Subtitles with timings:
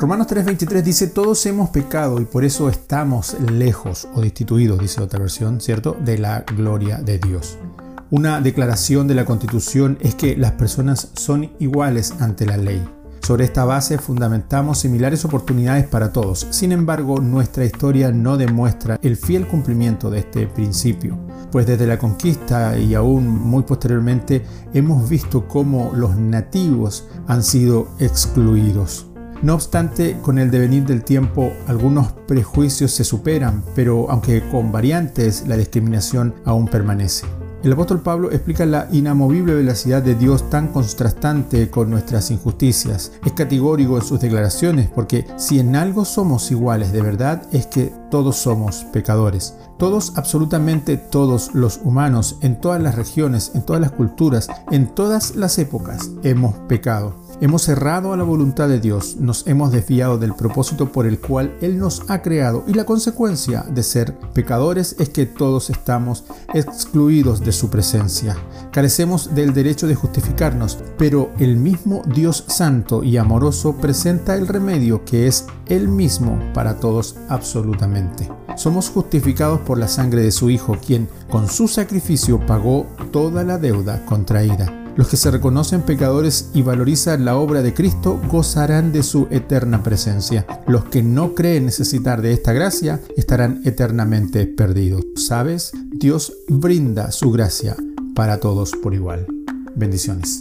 [0.00, 5.20] Romanos 3:23 dice, todos hemos pecado y por eso estamos lejos o destituidos, dice otra
[5.20, 7.58] versión, ¿cierto?, de la gloria de Dios.
[8.10, 12.84] Una declaración de la Constitución es que las personas son iguales ante la ley.
[13.22, 16.46] Sobre esta base fundamentamos similares oportunidades para todos.
[16.50, 21.16] Sin embargo, nuestra historia no demuestra el fiel cumplimiento de este principio,
[21.50, 27.88] pues desde la conquista y aún muy posteriormente hemos visto cómo los nativos han sido
[28.00, 29.06] excluidos.
[29.42, 35.46] No obstante, con el devenir del tiempo algunos prejuicios se superan, pero aunque con variantes,
[35.46, 37.26] la discriminación aún permanece.
[37.64, 43.12] El apóstol Pablo explica la inamovible veracidad de Dios tan contrastante con nuestras injusticias.
[43.24, 47.90] Es categórico en sus declaraciones porque si en algo somos iguales de verdad es que
[48.10, 49.56] todos somos pecadores.
[49.78, 55.34] Todos, absolutamente todos los humanos, en todas las regiones, en todas las culturas, en todas
[55.34, 57.23] las épocas, hemos pecado.
[57.40, 61.56] Hemos errado a la voluntad de Dios, nos hemos desviado del propósito por el cual
[61.60, 67.40] Él nos ha creado y la consecuencia de ser pecadores es que todos estamos excluidos
[67.40, 68.36] de su presencia.
[68.70, 75.04] Carecemos del derecho de justificarnos, pero el mismo Dios santo y amoroso presenta el remedio
[75.04, 78.30] que es Él mismo para todos absolutamente.
[78.56, 83.58] Somos justificados por la sangre de su Hijo, quien con su sacrificio pagó toda la
[83.58, 84.83] deuda contraída.
[84.96, 89.82] Los que se reconocen pecadores y valorizan la obra de Cristo gozarán de su eterna
[89.82, 90.46] presencia.
[90.66, 95.04] Los que no creen necesitar de esta gracia estarán eternamente perdidos.
[95.16, 95.72] ¿Sabes?
[95.90, 97.76] Dios brinda su gracia
[98.14, 99.26] para todos por igual.
[99.74, 100.40] Bendiciones.